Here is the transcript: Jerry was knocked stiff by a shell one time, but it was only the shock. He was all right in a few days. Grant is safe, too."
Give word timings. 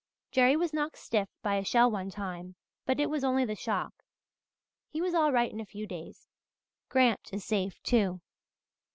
Jerry 0.31 0.55
was 0.57 0.73
knocked 0.73 0.97
stiff 0.97 1.29
by 1.43 1.57
a 1.57 1.63
shell 1.63 1.91
one 1.91 2.09
time, 2.09 2.55
but 2.87 2.99
it 2.99 3.07
was 3.07 3.23
only 3.23 3.45
the 3.45 3.53
shock. 3.55 4.03
He 4.89 4.99
was 4.99 5.13
all 5.13 5.31
right 5.31 5.51
in 5.53 5.59
a 5.59 5.63
few 5.67 5.85
days. 5.85 6.27
Grant 6.89 7.29
is 7.31 7.45
safe, 7.45 7.83
too." 7.83 8.19